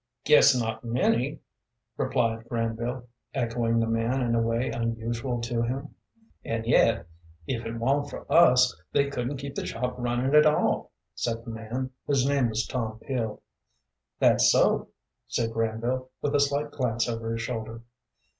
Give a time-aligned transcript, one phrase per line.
[0.25, 1.41] "Guess not many,"
[1.95, 3.05] replied Granville,
[3.35, 5.93] echoing the man in a way unusual to him.
[6.43, 7.05] "And yet
[7.45, 11.51] if it wa'n't for us they couldn't keep the shop running at all," said the
[11.51, 13.43] man, whose name was Tom Peel.
[14.17, 14.87] "That's so,"
[15.27, 17.83] said Granville, with a slight glance over his shoulder.